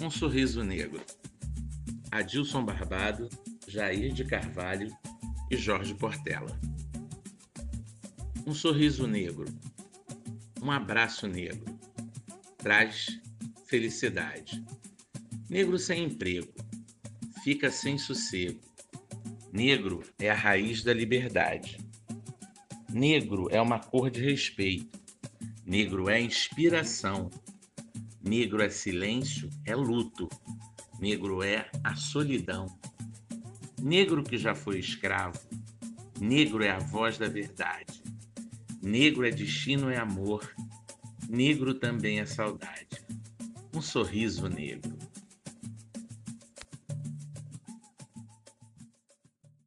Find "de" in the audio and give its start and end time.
4.14-4.24, 24.10-24.22